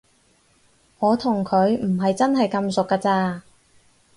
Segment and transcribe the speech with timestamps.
[0.97, 3.43] 我同佢唔係真係咁熟㗎咋